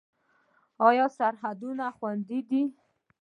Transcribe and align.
آیا 0.87 1.05
سرحدونه 1.17 1.85
خوندي 1.97 2.39
دي؟ 2.49 2.61